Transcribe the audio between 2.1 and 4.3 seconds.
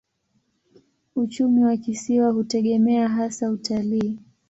hutegemea hasa utalii.